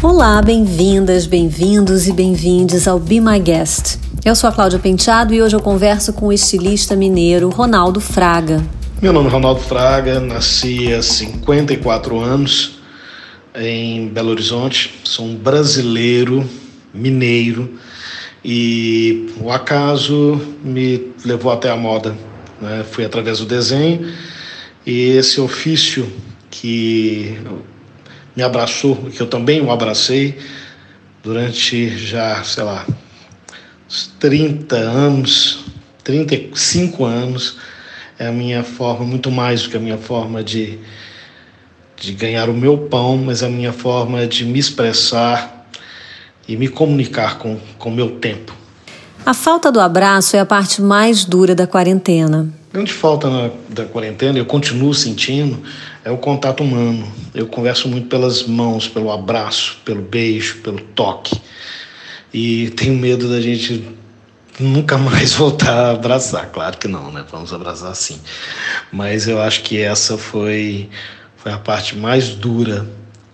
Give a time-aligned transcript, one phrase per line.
[0.00, 3.98] Olá, bem-vindas, bem-vindos e bem-vindes ao Be My Guest.
[4.24, 8.64] Eu sou a Cláudia Penteado e hoje eu converso com o estilista mineiro Ronaldo Fraga.
[9.02, 12.78] Meu nome é Ronaldo Fraga, nasci há 54 anos
[13.56, 14.94] em Belo Horizonte.
[15.02, 16.48] Sou um brasileiro
[16.94, 17.76] mineiro
[18.44, 22.16] e o acaso me levou até a moda.
[22.60, 22.84] Né?
[22.88, 24.12] Fui através do desenho
[24.86, 26.08] e esse ofício
[26.48, 27.36] que
[28.38, 30.38] me abraçou, que eu também o abracei
[31.24, 32.86] durante já, sei lá,
[33.90, 35.64] uns 30 anos,
[36.04, 37.56] 35 anos,
[38.16, 40.78] é a minha forma, muito mais do que a minha forma de,
[42.00, 45.68] de ganhar o meu pão, mas a minha forma de me expressar
[46.46, 48.54] e me comunicar com o meu tempo.
[49.26, 52.48] A falta do abraço é a parte mais dura da quarentena.
[52.72, 55.62] Grande falta na, da quarentena, eu continuo sentindo,
[56.04, 57.10] é o contato humano.
[57.34, 61.40] Eu converso muito pelas mãos, pelo abraço, pelo beijo, pelo toque.
[62.32, 63.86] E tenho medo da gente
[64.60, 66.50] nunca mais voltar a abraçar.
[66.50, 67.24] Claro que não, né?
[67.30, 68.20] Vamos abraçar sim.
[68.92, 70.88] Mas eu acho que essa foi,
[71.36, 72.86] foi a parte mais dura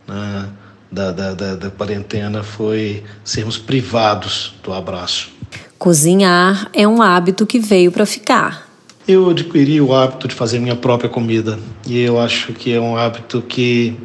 [0.06, 0.48] né,
[0.90, 5.32] da, da, da, da quarentena, foi sermos privados do abraço.
[5.78, 8.73] Cozinhar é um hábito que veio para ficar.
[9.06, 12.96] Eu adquiri o hábito de fazer minha própria comida e eu acho que é um
[12.96, 13.98] hábito que,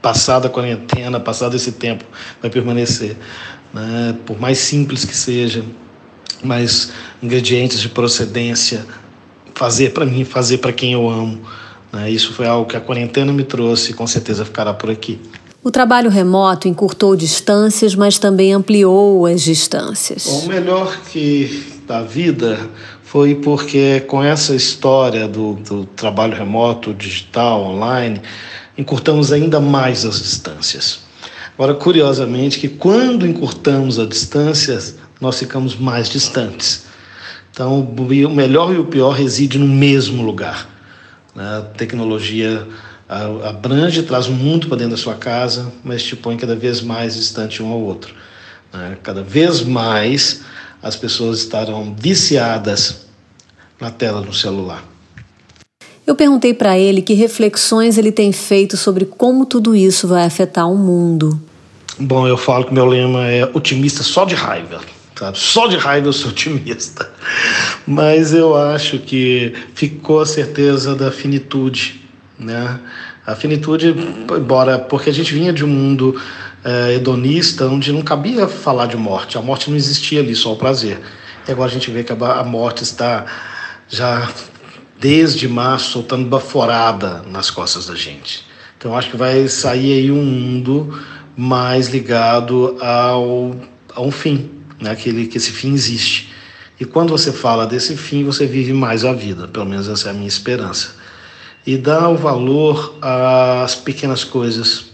[0.00, 2.04] passada a quarentena, passado esse tempo,
[2.40, 3.16] vai permanecer.
[3.72, 4.16] Né?
[4.26, 5.64] Por mais simples que seja,
[6.42, 6.92] mais
[7.22, 8.84] ingredientes de procedência,
[9.54, 11.40] fazer para mim, fazer para quem eu amo.
[11.92, 12.10] Né?
[12.10, 15.20] Isso foi algo que a quarentena me trouxe e com certeza ficará por aqui.
[15.62, 20.26] O trabalho remoto encurtou distâncias, mas também ampliou as distâncias.
[20.26, 22.68] O melhor que da vida
[23.12, 28.22] foi porque com essa história do, do trabalho remoto, digital, online,
[28.78, 31.00] encurtamos ainda mais as distâncias.
[31.52, 36.86] Agora, curiosamente, que quando encurtamos as distâncias, nós ficamos mais distantes.
[37.50, 40.66] Então, o melhor e o pior reside no mesmo lugar.
[41.34, 41.58] Né?
[41.58, 42.66] A tecnologia
[43.44, 47.14] abrange, traz o mundo para dentro da sua casa, mas te põe cada vez mais
[47.14, 48.14] distante um ao outro.
[48.72, 48.96] Né?
[49.02, 50.40] Cada vez mais
[50.82, 53.01] as pessoas estarão viciadas
[53.82, 54.84] na tela do celular.
[56.06, 60.70] Eu perguntei para ele que reflexões ele tem feito sobre como tudo isso vai afetar
[60.70, 61.40] o mundo.
[61.98, 64.80] Bom, eu falo que meu lema é otimista só de raiva.
[65.18, 65.38] Sabe?
[65.38, 67.10] Só de raiva eu sou otimista.
[67.86, 72.02] Mas eu acho que ficou a certeza da finitude
[72.38, 72.80] né?
[73.24, 73.94] A finitude,
[74.36, 76.20] embora porque a gente vinha de um mundo
[76.64, 80.56] é, hedonista onde não cabia falar de morte, a morte não existia ali, só o
[80.56, 81.00] prazer.
[81.46, 83.24] E agora a gente vê que a morte está
[83.92, 84.32] já
[84.98, 88.44] desde março soltando baforada nas costas da gente.
[88.78, 90.98] Então acho que vai sair aí um mundo
[91.36, 93.54] mais ligado ao,
[93.94, 94.50] a um fim,
[94.80, 94.90] né?
[94.90, 96.32] Aquele, que esse fim existe.
[96.80, 100.10] E quando você fala desse fim, você vive mais a vida, pelo menos essa é
[100.10, 101.02] a minha esperança
[101.66, 104.86] e dá o valor às pequenas coisas,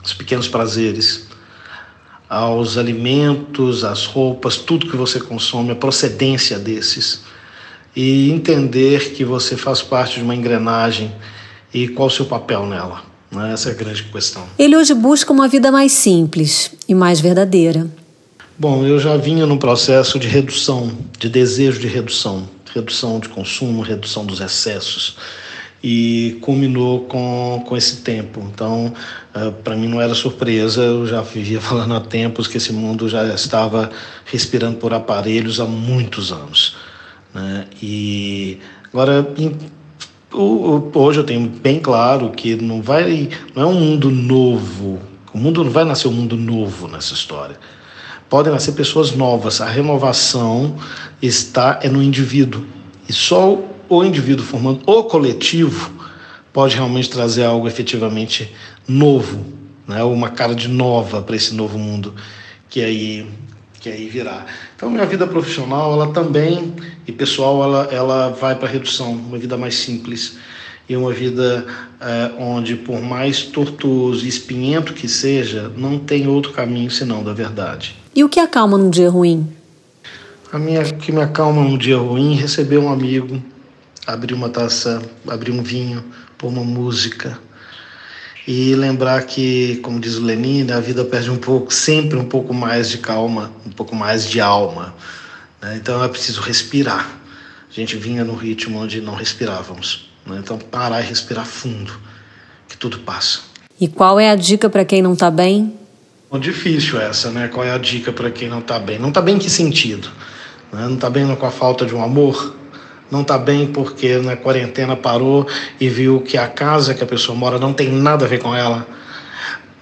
[0.00, 1.26] aos pequenos prazeres,
[2.28, 7.24] aos alimentos, às roupas, tudo que você consome, a procedência desses.
[7.94, 11.12] E entender que você faz parte de uma engrenagem
[11.72, 13.02] e qual o seu papel nela.
[13.30, 13.52] Né?
[13.52, 14.44] Essa é a grande questão.
[14.58, 17.86] Ele hoje busca uma vida mais simples e mais verdadeira.
[18.56, 23.82] Bom, eu já vinha num processo de redução, de desejo de redução, redução de consumo,
[23.82, 25.16] redução dos excessos
[25.86, 28.40] e culminou com, com esse tempo.
[28.50, 28.94] Então,
[29.36, 33.06] uh, para mim não era surpresa, eu já vivia falando há tempos que esse mundo
[33.06, 33.90] já estava
[34.24, 36.76] respirando por aparelhos há muitos anos.
[37.34, 37.66] Né?
[37.82, 38.58] E
[38.92, 39.56] agora, em,
[40.32, 45.00] o, hoje eu tenho bem claro que não vai, não é um mundo novo.
[45.32, 47.58] O mundo não vai nascer um mundo novo nessa história.
[48.30, 49.60] Podem nascer pessoas novas.
[49.60, 50.76] A renovação
[51.20, 52.64] está é no indivíduo.
[53.08, 53.58] E só
[53.88, 55.92] o indivíduo formando o coletivo
[56.52, 58.52] pode realmente trazer algo efetivamente
[58.86, 59.44] novo,
[59.86, 60.02] né?
[60.04, 62.14] uma cara de nova para esse novo mundo
[62.74, 63.24] que aí
[63.84, 64.46] que aí virá.
[64.74, 66.74] Então minha vida profissional ela também
[67.06, 70.38] e pessoal ela ela vai para redução, uma vida mais simples
[70.88, 71.66] e uma vida
[72.00, 77.34] é, onde por mais tortuoso e espinhento que seja, não tem outro caminho senão da
[77.34, 77.94] verdade.
[78.16, 79.46] E o que acalma num dia ruim?
[80.50, 83.38] A minha que me acalma num dia ruim, receber um amigo
[84.06, 86.04] abrir uma taça, abrir um vinho,
[86.36, 87.38] pôr uma música
[88.46, 92.52] e lembrar que, como diz o Lenin, a vida perde um pouco, sempre um pouco
[92.52, 94.94] mais de calma, um pouco mais de alma.
[95.60, 95.76] Né?
[95.76, 97.10] Então é preciso respirar.
[97.68, 100.10] A gente vinha no ritmo onde não respirávamos.
[100.26, 100.36] Né?
[100.38, 101.92] Então parar e respirar fundo,
[102.68, 103.40] que tudo passa.
[103.80, 105.74] E qual é a dica para quem não está bem?
[106.40, 107.46] Difícil essa, né?
[107.46, 108.98] Qual é a dica para quem não está bem?
[108.98, 110.08] Não está bem em que sentido?
[110.72, 110.82] Né?
[110.82, 112.56] Não está bem com a falta de um amor?
[113.10, 115.46] Não está bem porque na quarentena parou
[115.80, 118.54] e viu que a casa que a pessoa mora não tem nada a ver com
[118.54, 118.86] ela?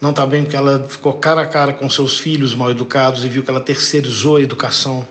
[0.00, 3.28] Não está bem porque ela ficou cara a cara com seus filhos mal educados e
[3.28, 5.06] viu que ela terceirizou a educação?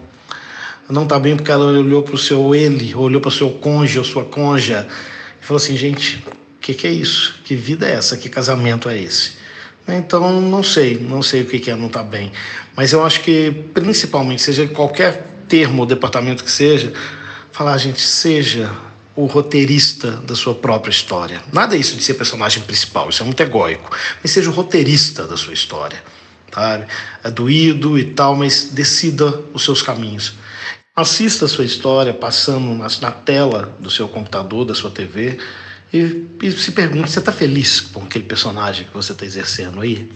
[0.89, 3.99] Não está bem porque ela olhou para o seu ele, olhou para o seu cônjuge
[3.99, 4.85] ou sua conja
[5.41, 7.39] e falou assim: gente, o que, que é isso?
[7.45, 8.17] Que vida é essa?
[8.17, 9.39] Que casamento é esse?
[9.87, 12.31] Então, não sei, não sei o que é não estar tá bem.
[12.75, 16.93] Mas eu acho que, principalmente, seja qualquer termo ou departamento que seja,
[17.51, 18.71] falar, gente, seja
[19.15, 21.41] o roteirista da sua própria história.
[21.51, 23.89] Nada isso de ser personagem principal, isso é muito egóico.
[24.21, 26.01] Mas seja o roteirista da sua história.
[26.53, 26.85] Sabe?
[27.23, 30.35] É doído e tal, mas decida os seus caminhos.
[30.95, 35.39] Assista a sua história passando na, na tela do seu computador, da sua TV
[35.93, 40.09] e, e se pergunte: você está feliz com aquele personagem que você está exercendo aí?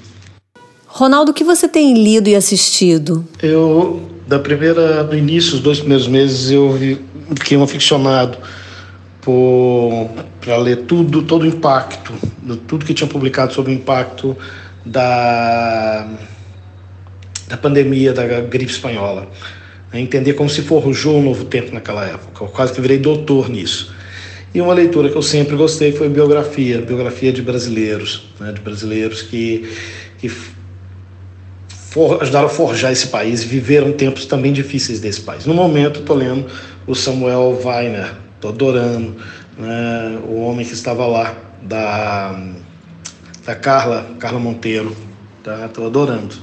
[0.85, 3.27] Ronaldo, o que você tem lido e assistido?
[3.41, 6.77] Eu, da primeira, do início, os dois primeiros meses, eu
[7.37, 8.37] fiquei um aficionado
[10.39, 12.13] para ler tudo, todo o impacto,
[12.67, 14.37] tudo que tinha publicado sobre o impacto
[14.85, 16.07] da,
[17.47, 19.27] da pandemia da gripe espanhola.
[19.93, 22.43] Entender como se forjou um novo tempo naquela época.
[22.43, 23.95] Eu quase que virei doutor nisso.
[24.53, 29.21] E uma leitura que eu sempre gostei foi biografia, biografia de brasileiros, né, de brasileiros
[29.21, 29.69] que,
[30.17, 30.29] que
[31.95, 35.45] for, ajudaram a forjar esse país e viveram tempos também difíceis desse país.
[35.45, 36.45] No momento, estou lendo
[36.85, 39.15] o Samuel Weiner, estou adorando,
[39.57, 42.37] né, o homem que estava lá, da,
[43.45, 44.93] da Carla, Carla Monteiro,
[45.39, 46.35] estou tá, adorando.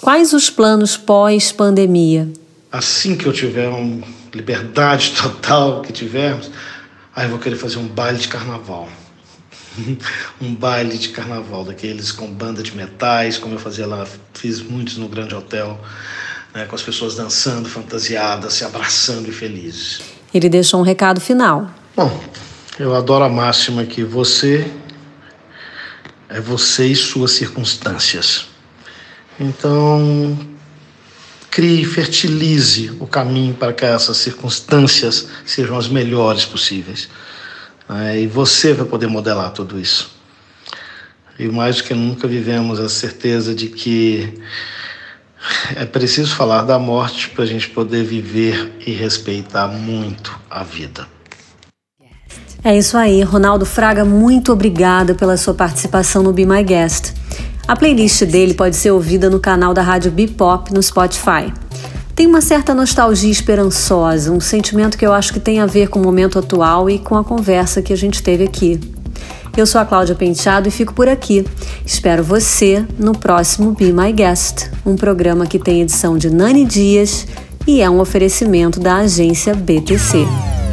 [0.00, 2.28] Quais os planos pós-pandemia?
[2.72, 4.04] Assim que eu tiver uma
[4.34, 6.50] liberdade total que tivermos,
[7.16, 8.88] Aí eu vou querer fazer um baile de carnaval.
[10.40, 14.96] um baile de carnaval, daqueles com banda de metais, como eu fazia lá, fiz muitos
[14.96, 15.80] no Grande Hotel,
[16.54, 20.00] né, com as pessoas dançando, fantasiadas, se abraçando e felizes.
[20.32, 21.70] Ele deixou um recado final.
[21.96, 22.20] Bom,
[22.78, 24.70] eu adoro a máxima que você
[26.28, 28.46] é você e suas circunstâncias.
[29.38, 30.36] Então,
[31.50, 37.08] crie, fertilize o caminho para que essas circunstâncias sejam as melhores possíveis.
[37.88, 40.14] É, e você vai poder modelar tudo isso.
[41.38, 44.40] E mais do que nunca vivemos a certeza de que
[45.76, 51.06] é preciso falar da morte para a gente poder viver e respeitar muito a vida.
[52.62, 57.12] É isso aí, Ronaldo Fraga, muito obrigada pela sua participação no Be My Guest.
[57.68, 61.52] A playlist dele pode ser ouvida no canal da Rádio Bipop no Spotify.
[62.14, 65.98] Tem uma certa nostalgia esperançosa, um sentimento que eu acho que tem a ver com
[65.98, 68.78] o momento atual e com a conversa que a gente teve aqui.
[69.56, 71.44] Eu sou a Cláudia Penteado e fico por aqui.
[71.84, 77.26] Espero você no próximo Be My Guest, um programa que tem edição de Nani Dias
[77.66, 80.63] e é um oferecimento da agência BTC.